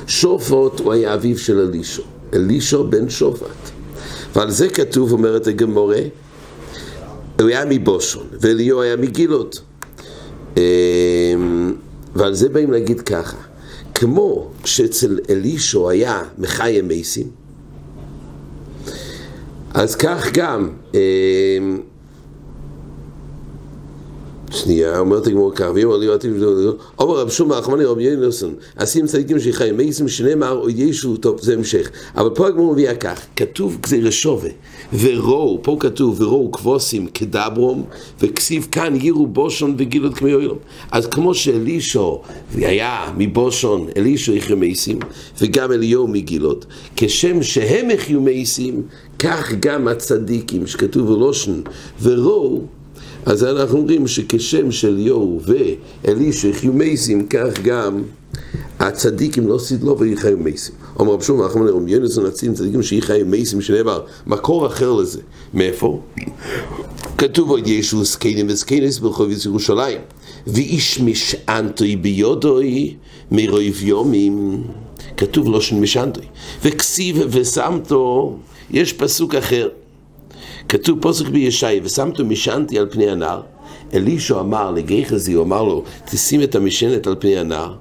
שופט 0.07 0.81
הוא 0.81 0.93
היה 0.93 1.15
אביו 1.15 1.39
של 1.39 1.59
אלישו, 1.59 2.03
אלישו 2.35 2.85
בן 2.85 3.11
שופט. 3.11 3.71
ועל 4.35 4.51
זה 4.51 4.69
כתוב, 4.69 5.13
אומרת 5.13 5.47
הגמורה, 5.47 6.01
הוא 7.41 7.49
היה 7.49 7.65
מבושון, 7.69 8.27
ואליהו 8.41 8.81
היה 8.81 8.97
מגילוד. 8.97 9.57
אמ, 10.59 11.73
ועל 12.15 12.35
זה 12.35 12.49
באים 12.49 12.73
להגיד 12.73 13.01
ככה, 13.01 13.37
כמו 13.95 14.51
שאצל 14.65 15.19
אלישו 15.31 15.91
היה 15.91 16.23
מחיה 16.39 16.83
מייסים, 16.83 17.27
אז 19.75 19.97
כך 19.97 20.33
גם 20.33 20.71
אמ, 20.95 21.81
שנייה, 24.51 24.99
אומרת 24.99 25.27
הגמור 25.27 25.53
כך, 25.55 25.67
ואם 25.75 25.91
עלי 25.91 26.09
אותי 26.09 26.29
אומר 26.99 27.19
רב 27.19 27.29
שום 27.29 27.53
רחמני 27.53 27.85
רבי 27.85 28.03
ינוסון, 28.03 28.55
עשים 28.77 29.07
צדיקים 29.07 29.41
שחיים 29.41 29.77
מייסים 29.77 30.09
שנאמר 30.09 30.53
או 30.53 30.71
ישו, 30.71 31.17
טוב, 31.17 31.41
זה 31.41 31.55
המשך. 31.55 31.91
אבל 32.17 32.31
פה 32.35 32.49
הגמור 32.49 32.73
מביאה 32.73 32.95
כך, 32.95 33.21
כתוב 33.37 33.79
גזירה 33.81 34.11
שווה, 34.11 34.51
וראו, 35.01 35.59
פה 35.63 35.77
כתוב 35.81 36.21
וראו 36.21 36.53
כבוסים 36.53 37.07
כדברום, 37.07 37.85
וכסיב 38.21 38.67
כאן 38.73 38.95
יראו 39.01 39.27
בושון 39.27 39.75
וגילוד 39.79 40.15
כמי 40.15 40.35
אוילום. 40.35 40.59
אז 40.91 41.07
כמו 41.07 41.35
שאלישו 41.35 42.23
היה 42.55 43.13
מבושון, 43.17 43.87
אלישו 43.97 44.33
יחיו 44.33 44.57
מייסים, 44.57 44.99
וגם 45.41 45.73
אליהו 45.73 46.09
מגילוד, 46.09 46.65
כשם 46.97 47.43
שהם 47.43 47.91
יחיו 47.91 48.21
מייסים, 48.21 48.83
כך 49.19 49.53
גם 49.61 49.89
הצדיקים, 49.89 50.67
שכתוב 50.67 51.11
ולושן, 51.11 51.61
וראו 52.03 52.61
אז 53.27 53.45
אנחנו 53.45 53.79
אומרים 53.79 54.07
שכשם 54.07 54.71
של 54.71 54.99
יו 54.99 55.39
ואלישע 56.05 56.49
יחיו 56.49 56.73
מייסים, 56.73 57.27
כך 57.27 57.61
גם 57.63 58.03
הצדיקים 58.79 59.49
לא 59.49 59.59
סדלו 59.59 59.99
ויחיו 59.99 60.39
מייסים. 60.39 60.75
אומר 60.99 61.13
רב 61.13 61.23
שום, 61.23 61.43
אנחנו 61.43 61.69
אומרים, 61.69 61.89
יונסון 61.89 62.27
עצים 62.27 62.55
צדיקים 62.55 62.83
שיחיו 62.83 63.27
מייסים, 63.27 63.61
שנאמר, 63.61 64.03
מקור 64.27 64.67
אחר 64.67 64.93
לזה. 64.93 65.21
מאיפה? 65.55 66.01
כתוב 67.19 67.51
עוד 67.51 67.67
ישו 67.67 68.05
זקנים 68.05 68.47
וזקנס 68.49 68.99
ברחוב 68.99 69.29
ירושלים. 69.47 70.01
ואיש 70.47 71.01
משענתוי 71.01 71.97
ביודוי 71.97 72.95
מרויב 73.31 73.83
יומים. 73.83 74.65
כתוב 75.17 75.49
לא 75.49 75.61
של 75.61 75.77
משענתוי. 75.77 76.25
וכסיב 76.65 77.17
ושמתו, 77.31 78.37
יש 78.71 78.93
פסוק 78.93 79.35
אחר. 79.35 79.69
כתוב 80.69 81.01
פוסק 81.01 81.29
בישעיה, 81.29 81.81
ושמתו 81.85 82.25
משענתי 82.25 82.79
על 82.79 82.87
פני 82.91 83.11
הנהר. 83.11 83.41
אלישו 83.95 84.41
אמר 84.41 84.71
לגחזי, 84.71 85.33
הוא 85.33 85.45
אמר 85.45 85.63
לו, 85.63 85.85
תשים 86.05 86.43
את 86.43 86.55
המשענת 86.55 87.07
על 87.07 87.15
פני 87.19 87.39
הנהר. 87.39 87.75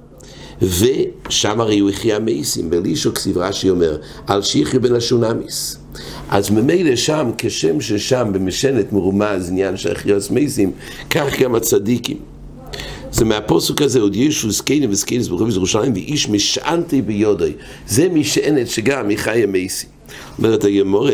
ושם 0.62 1.60
הרי 1.60 1.78
הוא 1.78 1.90
החיה 1.90 2.18
מייסים, 2.18 2.70
באלישו 2.70 3.14
כסיב 3.14 3.38
רש"י 3.38 3.70
אומר, 3.70 3.96
על 4.26 4.42
שיחי 4.42 4.78
בן 4.78 4.94
השונמיס. 4.94 5.78
אז 6.28 6.50
ממילא 6.50 6.96
שם, 6.96 7.30
כשם 7.38 7.80
ששם 7.80 8.28
במשענת 8.32 8.92
מרומז 8.92 9.50
עניין 9.50 9.76
של 9.76 9.92
החייס 9.92 10.30
מייסים, 10.30 10.72
כך 11.10 11.40
גם 11.40 11.54
הצדיקים. 11.54 12.16
זה 13.10 13.24
מהפוסק 13.24 13.82
הזה, 13.82 14.00
עוד 14.00 14.16
ישו 14.16 14.50
זקני 14.50 14.86
וזקני 14.86 15.18
ברחוב 15.18 15.48
ירושלים, 15.50 15.92
ואיש 15.92 16.28
משענתי 16.28 17.02
ביודוי. 17.02 17.52
זה 17.88 18.08
משענת 18.08 18.68
שגם 18.68 19.08
מחיה 19.08 19.46
מייסים. 19.46 19.88
אומרת 20.38 20.64
הגמור, 20.64 21.08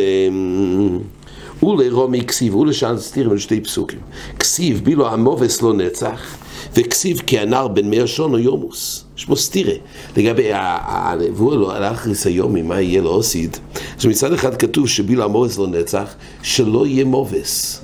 ולרומי 1.64 2.24
כסיב, 2.24 2.56
ולשאן 2.56 2.98
סתיר 2.98 3.28
בין 3.28 3.38
שתי 3.38 3.60
פסוקים. 3.60 3.98
כסיב 4.38 4.80
בילו 4.84 5.08
המובס 5.08 5.62
לא 5.62 5.72
נצח, 5.74 6.36
וכסיב 6.76 7.22
כהנר 7.26 7.68
בן 7.68 7.90
מאה 7.90 8.06
שון 8.06 8.32
או 8.32 8.38
יומוס. 8.38 9.04
יש 9.16 9.24
פה 9.24 9.36
סתירה. 9.36 9.74
לגבי 10.16 10.50
הנבואה 10.52 11.56
לא 11.56 11.72
הלך 11.72 12.06
ריסיומי, 12.06 12.62
מה 12.62 12.80
יהיה 12.80 13.02
לו 13.02 13.10
עושית? 13.10 13.60
אז 13.98 14.06
מצד 14.06 14.32
אחד 14.32 14.56
כתוב 14.56 14.88
שבילו 14.88 15.24
המובס 15.24 15.58
לא 15.58 15.66
נצח, 15.66 16.14
שלא 16.42 16.86
יהיה 16.86 17.04
מובס. 17.04 17.80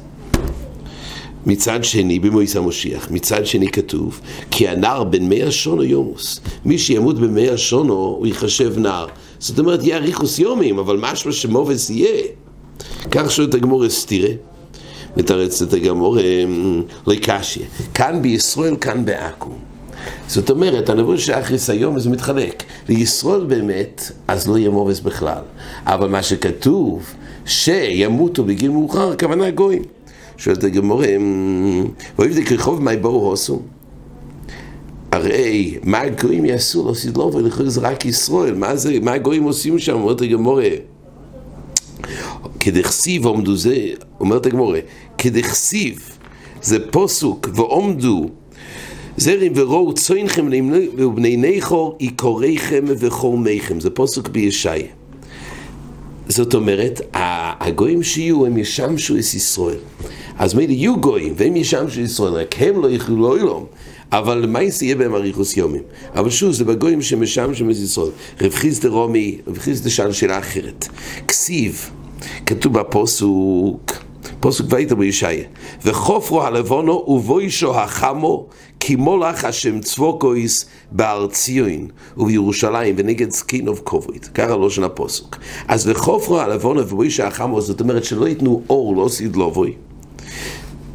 מצד 1.46 1.84
שני, 1.84 2.18
במויס 2.18 2.56
המושיח, 2.56 3.10
מצד 3.10 3.46
שני 3.46 3.68
כתוב, 3.68 4.20
כי 4.50 4.68
הנער 4.68 5.04
בן 5.04 5.28
מאה 5.28 5.50
שונו 5.50 5.84
יומוס. 5.84 6.40
מי 6.64 6.78
שימות 6.78 7.18
במאה 7.18 7.58
שונו, 7.58 7.94
הוא 7.94 8.26
ייחשב 8.26 8.78
נער. 8.78 9.06
זאת 9.38 9.58
אומרת, 9.58 9.84
יהיה 9.84 9.96
אריכוס 9.96 10.38
יומים, 10.38 10.78
אבל 10.78 10.96
משמע 10.96 11.32
שמובס 11.32 11.90
יהיה. 11.90 12.22
כך 13.10 13.30
שואלת 13.30 13.54
הגמור 13.54 13.86
אסתירה, 13.86 14.30
מתרצת 15.16 15.72
הגמור 15.72 16.18
לקשיה. 17.06 17.66
כאן 17.94 18.22
בישראל, 18.22 18.76
כאן 18.80 19.04
בעכו. 19.04 19.50
זאת 20.28 20.50
אומרת, 20.50 20.88
הנבוא 20.88 21.16
שאחריס 21.16 21.70
היום 21.70 22.00
זה 22.00 22.10
מתחלק. 22.10 22.62
לישראל 22.88 23.44
באמת, 23.44 24.12
אז 24.28 24.48
לא 24.48 24.58
יהיה 24.58 24.70
מובס 24.70 25.00
בכלל. 25.00 25.42
אבל 25.86 26.08
מה 26.08 26.22
שכתוב, 26.22 27.14
שימותו 27.46 28.44
בגיל 28.44 28.70
מאוחר, 28.70 29.12
הכוונה 29.12 29.50
גויים. 29.50 29.82
שואלת 30.36 30.64
הגמור, 30.64 31.02
ואוהב 32.18 32.32
זה 32.32 32.44
כרחוב 32.44 32.82
מי 32.82 32.96
בואו 32.96 33.30
הוסו. 33.30 33.62
הרי 35.12 35.78
מה 35.82 36.00
הגויים 36.00 36.44
יעשו? 36.44 36.88
לא 36.88 36.94
סדלו 36.94 37.34
ולכן 37.34 37.68
זה 37.68 37.80
רק 37.80 38.06
ישראל. 38.06 38.54
מה, 38.54 38.76
זה, 38.76 39.00
מה 39.02 39.12
הגויים 39.12 39.42
עושים 39.42 39.78
שם? 39.78 39.92
אומרת 39.92 40.20
הגמורה. 40.20 40.68
כדכסיב 42.60 43.26
עומדו 43.26 43.56
זה, 43.56 43.86
אומרת 44.20 44.46
הגמורה, 44.46 44.78
כדכסיב 45.18 46.10
זה 46.62 46.90
פוסוק 46.90 47.48
ועומדו 47.54 48.28
זרים 49.16 49.52
וראו 49.56 49.94
צוינכם 49.94 50.48
ובני 50.96 51.36
נכור 51.36 51.96
יקוריכם 52.00 52.84
וחורמיכם, 52.98 53.80
זה 53.80 53.90
פוסוק 53.90 54.28
בישעיה. 54.28 54.99
זאת 56.30 56.54
אומרת, 56.54 57.00
הגויים 57.60 58.02
שיהיו, 58.02 58.46
הם 58.46 58.56
ישמשו 58.56 59.14
את 59.14 59.34
ישראל. 59.34 59.78
אז 60.38 60.54
מילא 60.54 60.72
יהיו 60.72 61.00
גויים, 61.00 61.34
והם 61.36 61.56
ישמשו 61.56 62.00
את 62.00 62.04
ישראל, 62.04 62.32
רק 62.32 62.54
הם 62.58 62.82
לא 62.82 62.86
יוכלו 62.86 63.16
לא 63.16 63.38
ילום. 63.38 63.66
אבל 64.12 64.46
מה 64.48 64.60
יהיה 64.62 64.96
בהם 64.96 65.14
אריכוס 65.14 65.56
יומים? 65.56 65.82
אבל 66.14 66.30
שוב, 66.30 66.52
זה 66.52 66.64
בגויים 66.64 67.02
שמשמשו 67.02 67.64
את 67.64 67.76
ישראל. 67.76 68.10
רב 68.40 68.54
חיסדה 68.54 68.88
רומי, 68.88 69.38
רב 69.46 69.58
חיסדה 69.58 69.90
שאל 69.90 70.12
שאלה 70.12 70.38
אחרת. 70.38 70.88
כסיב, 71.28 71.90
כתוב 72.46 72.72
בפוסוק, 72.78 73.92
פוסוק 74.40 74.66
ויתר 74.70 74.94
בישעיה, 74.94 75.44
וחופרו 75.84 76.42
הלבונו 76.42 77.04
ובוישו 77.08 77.80
החמו 77.80 78.46
כי 78.80 78.96
מולך 78.96 79.44
השם 79.44 79.80
צבוקויס 79.80 80.64
בהר 80.92 81.26
ציון 81.26 81.86
ובירושלים 82.16 82.94
ונגד 82.98 83.30
סקין 83.30 83.68
אוף 83.68 83.80
קובריט, 83.80 84.26
ככה 84.34 84.56
לא 84.56 84.70
של 84.70 84.84
הפוסוק. 84.84 85.36
אז 85.68 85.88
וחופרו 85.88 86.40
הלבונו 86.40 86.80
ובוישו 86.80 87.22
החמו, 87.22 87.60
זאת 87.60 87.80
אומרת 87.80 88.04
שלא 88.04 88.28
ייתנו 88.28 88.62
אור, 88.70 88.96
לא 88.96 89.08
סידלובוי. 89.08 89.74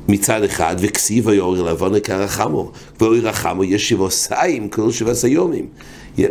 מצד 0.07 0.43
אחד, 0.43 0.75
וכסיב 0.79 1.29
היור 1.29 1.55
לבון 1.55 1.99
כרחמו, 1.99 2.71
ואוי 2.99 3.19
רחמו 3.19 3.63
יש 3.63 3.89
שבעוסיים, 3.89 4.69
כל 4.69 4.91
שבעש 4.91 5.25
היומים. 5.25 5.67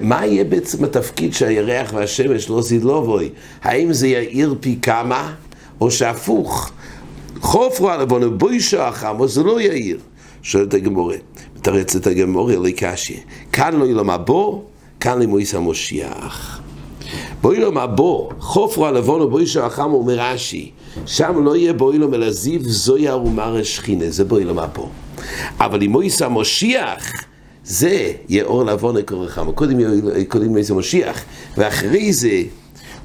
מה 0.00 0.26
יהיה 0.26 0.44
בעצם 0.44 0.84
התפקיד 0.84 1.34
שהירח 1.34 1.92
והשמש 1.94 2.50
לא 2.50 2.62
זידלובוי? 2.62 3.30
האם 3.62 3.92
זה 3.92 4.08
יאיר 4.08 4.54
פי 4.60 4.78
כמה, 4.82 5.34
או 5.80 5.90
שהפוך? 5.90 6.70
חופרו 7.40 7.90
הלבון 7.90 8.24
ובוישו 8.24 8.80
החמו, 8.80 9.28
זה 9.28 9.42
לא 9.42 9.60
יאיר. 9.60 9.98
שואלת 10.44 10.74
הגמורה, 10.74 11.16
מתרצת 11.56 12.06
הגמורה 12.06 12.56
לקשי, 12.56 13.20
כאן 13.52 13.76
לא 13.76 13.84
ילמה 13.84 14.18
בו, 14.18 14.64
כאן 15.00 15.22
למויס 15.22 15.54
המושיח. 15.54 16.60
בוילום 17.42 17.78
הבו, 17.78 18.28
חופרו 18.38 18.86
הלבון 18.86 19.20
ובוישו 19.20 19.60
החמו, 19.60 19.96
אומר 19.96 20.18
רש"י, 20.18 20.70
שם 21.06 21.44
לא 21.44 21.56
יהיה 21.56 21.72
בוילום 21.72 22.14
אלא 22.14 22.30
זיו 22.30 22.60
זויה 22.62 23.16
ומרא 23.16 23.62
שכינה, 23.62 24.10
זה 24.10 24.24
בוילום 24.24 24.58
הבו. 24.58 24.88
אבל 25.60 25.82
אם 25.82 25.90
מויס 25.90 26.22
המושיח, 26.22 27.12
זה 27.64 28.12
יהיה 28.28 28.44
אור 28.44 28.64
לבון 28.64 28.96
לקורא 28.96 29.26
חמו. 29.26 29.52
קודם 29.52 29.78
קודם 30.28 30.48
מויס 30.48 30.70
המושיח, 30.70 31.24
ואחרי 31.56 32.12
זה, 32.12 32.42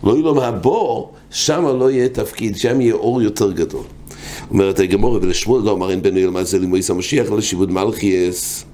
לא 0.04 0.18
ילום 0.18 0.40
הבו, 0.40 1.12
שם 1.32 1.66
לא 1.80 1.92
יהיה 1.92 2.10
תפקיד, 2.10 2.58
שם 2.58 2.82
יהיה 2.82 2.94
אור 2.94 3.22
יותר 3.22 3.52
גדול. 3.52 3.84
אומרת 4.52 4.80
הגמורה, 4.80 5.20
ולשמואל 5.22 5.62
לא 5.62 5.72
אמר 5.72 5.92
אין 5.92 6.02
בנו 6.02 6.20
ילמה 6.20 6.44
זה 6.44 6.60
למויס 6.60 6.90
המושיח, 6.90 7.32
אלא 7.32 7.42
שיבוד 7.42 7.72
מלכיאס. 7.72 8.66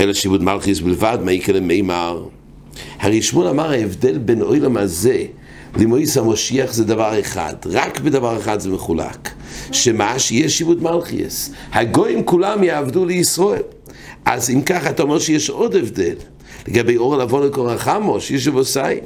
אלא 0.00 0.12
שיבוד 0.12 0.42
מלכיאס 0.42 0.80
בלבד, 0.80 1.18
מה 1.24 1.32
יקרה 1.32 1.60
מימר? 1.60 2.24
הרי 2.98 3.22
שמואל 3.22 3.48
אמר 3.48 3.70
ההבדל 3.70 4.18
בין 4.18 4.42
אוילם 4.42 4.76
הזה 4.76 5.24
למויס 5.76 6.16
המושיח 6.16 6.72
זה 6.72 6.84
דבר 6.84 7.20
אחד, 7.20 7.54
רק 7.66 8.00
בדבר 8.00 8.38
אחד 8.38 8.60
זה 8.60 8.70
מחולק. 8.70 9.30
שמה? 9.72 10.18
שיהיה 10.18 10.48
שיבוד 10.48 10.82
מלכיאס. 10.82 11.50
הגויים 11.72 12.24
כולם 12.24 12.64
יעבדו 12.64 13.04
לישראל. 13.04 13.62
אז 14.24 14.50
אם 14.50 14.62
ככה 14.62 14.90
אתה 14.90 15.02
אומר 15.02 15.18
שיש 15.18 15.50
עוד 15.50 15.74
הבדל. 15.74 16.14
לגבי 16.68 16.96
אור 16.96 17.14
הלבון 17.14 17.46
לקורא 17.46 17.76
חמו, 17.76 18.20
שיש 18.20 18.48
בוסיים. 18.48 18.98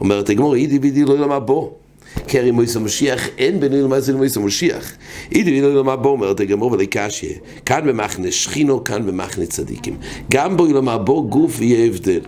אומרת 0.00 0.30
הגמור, 0.30 0.54
אידי 0.54 0.78
בידי 0.78 1.04
לא 1.04 1.14
ילמה 1.14 1.38
בו. 1.40 1.74
הרי 2.28 2.50
מויס 2.50 2.76
המשיח 2.76 3.28
אין 3.38 3.60
בינו 3.60 3.84
למה 3.84 4.00
זה 4.00 4.12
למויס 4.12 4.36
המשיח. 4.36 4.92
אידי 5.32 5.50
בידי 5.50 5.74
למה 5.74 5.96
בו 5.96 6.08
אומרת 6.08 6.40
הגמור 6.40 6.72
ולקשיה. 6.72 7.32
כאן 7.66 7.86
במחנה 7.86 8.30
שכינו, 8.30 8.84
כאן 8.84 9.06
במחנה 9.06 9.46
צדיקים. 9.46 9.96
גם 10.30 10.56
בו 10.56 10.66
ילמה 10.66 10.98
בו 10.98 11.28
גוף 11.28 11.60
יהיה 11.60 11.86
הבדל. 11.86 12.20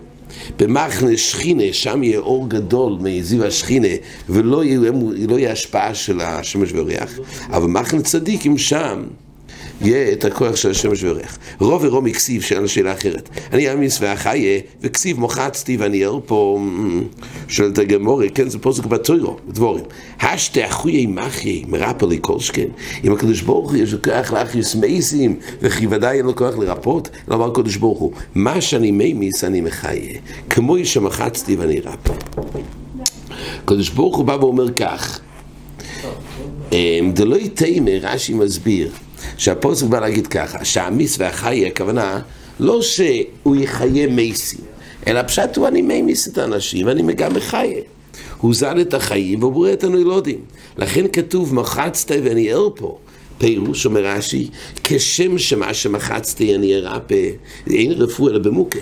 במחנה 0.59 1.17
שכינה, 1.17 1.63
שם 1.71 2.03
יהיה 2.03 2.19
אור 2.19 2.49
גדול 2.49 2.97
מזיו 3.01 3.45
השכינה, 3.45 3.87
ולא 4.29 4.63
יהיה, 4.63 4.91
לא 5.27 5.39
יהיה 5.39 5.51
השפעה 5.51 5.95
של 5.95 6.21
השמש 6.21 6.71
והריח. 6.71 7.19
אבל 7.49 7.63
במחנה 7.63 8.01
צדיקים 8.01 8.57
שם 8.57 9.03
יהיה 9.83 10.13
את 10.13 10.25
הכוח 10.25 10.55
של 10.55 10.71
השמש 10.71 11.03
והריח. 11.03 11.37
רוב 11.59 11.83
ורומי 11.83 12.13
כסיב, 12.13 12.41
שאלה 12.41 12.67
שאלה 12.67 12.93
אחרת. 12.93 13.29
אני 13.53 13.73
אמיס 13.73 13.97
ואחיה, 14.01 14.59
וכסיב 14.81 15.19
מוחצתי 15.19 15.77
ואני 15.77 16.05
אר 16.05 16.19
פה, 16.25 16.59
שואלת 17.47 17.77
הגמורי, 17.77 18.29
כן, 18.29 18.49
זה 18.49 18.59
פוסק 18.59 18.85
בתוירו, 18.85 19.37
דבורים. 19.49 19.83
השתי 20.21 20.65
אחויי 20.65 21.05
מחי, 21.05 21.63
מרפא 21.67 22.05
לי 22.05 22.17
כל 22.21 22.39
שכן. 22.39 22.67
אם 23.03 23.13
הקדוש 23.13 23.41
ברוך 23.41 23.71
הוא 23.71 23.77
יש 23.77 23.93
לו 23.93 24.01
כוח 24.01 24.31
לאחיוס 24.33 24.75
מייסים, 24.75 25.39
וכי 25.61 25.87
ודאי 25.87 26.17
אין 26.17 26.25
לו 26.25 26.35
כוח 26.35 26.57
לרפות, 26.57 27.09
לא 27.27 27.35
אמר 27.35 27.51
הקדוש 27.51 27.75
ברוך 27.75 27.99
הוא, 27.99 28.11
מה 28.35 28.61
שאני 28.61 28.91
מימיס 28.91 29.43
אני 29.43 29.61
מחיה, 29.61 30.19
כמו 30.49 30.77
שמחצתי 30.83 31.55
ואני 31.55 31.79
רפא. 31.79 32.13
הקדוש 33.63 33.89
ברוך 33.89 34.17
הוא 34.17 34.25
בא 34.25 34.37
ואומר 34.41 34.73
כך, 34.73 35.19
דלוי 37.13 37.49
תימר, 37.49 37.99
רש"י 38.01 38.33
מסביר, 38.33 38.91
שהפוסק 39.41 39.85
בא 39.85 39.99
להגיד 39.99 40.27
ככה, 40.27 40.65
שהמיס 40.65 41.15
והחי, 41.19 41.67
הכוונה, 41.67 42.19
לא 42.59 42.81
שהוא 42.81 43.55
יחיה 43.55 44.07
מייסים, 44.07 44.59
אלא 45.07 45.23
פשט 45.23 45.57
הוא 45.57 45.67
אני 45.67 45.81
מיימיס 45.81 46.27
את 46.27 46.37
האנשים, 46.37 46.87
ואני 46.87 47.13
גם 47.13 47.33
מחיה. 47.33 47.81
הוא 48.37 48.53
זן 48.53 48.79
את 48.79 48.93
החיים 48.93 49.39
והוא 49.39 49.53
בורא 49.53 49.73
את 49.73 49.83
הנולדים. 49.83 50.39
לכן 50.77 51.05
כתוב 51.13 51.55
מחצת 51.55 52.11
ואני 52.23 52.51
ער 52.51 52.69
פה. 52.75 52.97
פירוש 53.37 53.85
אומר 53.85 54.05
רש"י, 54.05 54.49
כשם 54.83 55.37
שמה 55.37 55.73
שמחצתי 55.73 56.55
אני 56.55 56.75
ארפא, 56.75 57.29
אין 57.67 57.91
רפואה 57.91 58.31
אלא 58.31 58.39
במוכה. 58.39 58.79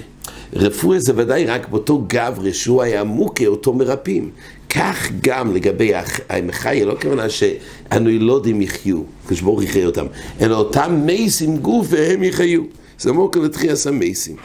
רפואה 0.54 1.00
זה 1.00 1.13
ודאי 1.15 1.45
רק 1.45 1.69
באותו 1.69 2.04
גברי 2.08 2.54
שהוא 2.54 2.82
היה 2.82 3.04
מוכה, 3.04 3.48
אותו 3.48 3.74
מרפאים. 3.74 4.30
כך 4.69 5.10
גם 5.21 5.55
לגבי 5.55 5.91
המחיה, 6.29 6.86
לא 6.86 6.95
כוונה 7.01 7.25
שהנוילודים 7.29 8.62
יחיו, 8.62 9.01
כשבור 9.27 9.63
יחיה 9.63 9.86
אותם, 9.86 10.05
אלא 10.41 10.55
אותם 10.55 11.01
מייסים 11.05 11.58
גוף 11.58 11.88
והם 11.89 12.23
יחיו. 12.23 12.62
זה 12.99 13.12
מוקר 13.12 13.39
לתחייה 13.39 13.73
המייסים. 13.86 14.36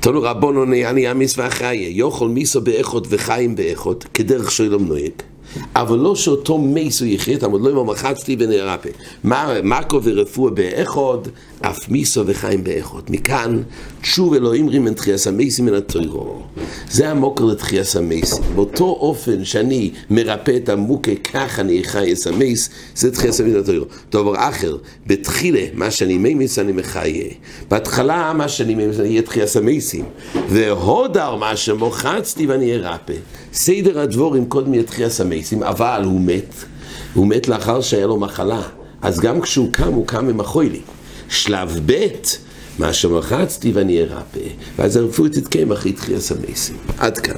תנו 0.00 0.22
רבונו 0.22 0.64
נעני 0.64 1.10
אמיס 1.10 1.38
ואחיה, 1.38 1.88
יאכל 1.90 2.28
מיסו 2.28 2.60
באחות 2.60 3.06
וחיים 3.10 3.56
באחות, 3.56 4.04
כדרך 4.14 4.50
שלום 4.50 4.84
נוהג. 4.84 5.12
אבל 5.76 5.98
לא 5.98 6.16
שאותו 6.16 6.58
מייס 6.58 7.00
הוא 7.00 7.08
יחיה, 7.08 7.38
אבל 7.42 7.60
לא 7.60 7.82
אם 7.82 7.90
מחצתי 7.90 8.36
ונערפה. 8.38 8.88
מכה 9.62 10.02
ורפואה 10.02 10.50
באחד, 10.50 11.28
אף 11.70 11.88
מיתה 11.88 12.26
וחיים 12.26 12.64
באחד. 12.64 13.04
מכאן, 13.10 13.62
תשובה 14.00 14.34
לאומרים 14.34 14.68
אין 14.68 14.94
תחיית 14.94 15.26
המתים 15.26 15.66
מן 15.66 15.74
התורה. 15.74 16.42
זה 16.90 17.10
המקור 17.10 17.44
לתחיית 17.44 17.96
המתים. 17.96 18.42
באותו 18.54 18.84
אופן 18.84 19.44
שאני 19.44 19.90
מרפא 20.10 20.56
את 20.56 20.68
המכה, 20.68 21.10
כך 21.14 21.58
אני 21.58 21.84
מחיה 21.84 22.12
את 22.12 22.26
המת, 22.26 22.70
זה 22.94 23.12
תחיית 23.12 23.40
המתים 23.40 23.56
מן 23.56 23.62
התורה. 23.62 23.86
דבר 24.10 24.34
אחר, 24.48 24.76
בתחילה, 25.06 25.64
מה 25.74 25.90
שאני 25.90 26.18
ממית 26.18 26.58
אני 26.58 26.72
מחיה. 26.72 27.24
בהתחלה, 27.70 28.32
מה 28.32 28.48
שאני 28.48 28.74
ממית 28.74 29.00
אני 29.00 29.08
אחיה 29.08 29.22
תחיית 29.22 29.56
המתים. 29.56 30.04
והדר 30.48 31.36
מה 31.36 31.56
שמחצתי 31.56 32.46
ואני 32.46 32.74
ארפא. 32.74 33.14
סדר 33.52 34.00
הדברים 34.00 34.46
קודם 34.46 34.74
יהיה 34.74 34.84
תחיית 34.84 35.20
המתים, 35.20 35.62
אבל 35.62 36.02
הוא 36.04 36.20
מת. 36.20 36.54
הוא 37.14 37.26
מת 37.26 37.48
לאחר 37.48 37.80
שהיה 37.80 38.06
לו 38.06 38.16
מחלה. 38.16 38.62
אז 39.02 39.20
גם 39.20 39.40
כשהוא 39.40 39.72
קם, 39.72 39.92
הוא 39.92 40.06
קם 40.06 40.26
ממחוילי. 40.26 40.80
שלב 41.34 41.80
ב', 41.86 42.06
מה 42.78 42.92
שמחצתי 42.92 43.72
ואני 43.72 44.00
ארפא. 44.00 44.48
ואז 44.76 44.96
הרפואי 44.96 45.30
תתקיים 45.30 45.72
אחי 45.72 45.92
תחייה 45.92 46.20
סמייסים. 46.20 46.76
עד 46.98 47.18
כאן. 47.18 47.36